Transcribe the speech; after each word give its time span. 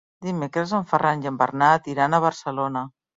Dimecres 0.27 0.71
en 0.77 0.87
Ferran 0.93 1.21
i 1.25 1.29
en 1.31 1.37
Bernat 1.41 1.91
iran 1.93 2.17
a 2.17 2.21
Barcelona. 2.25 2.83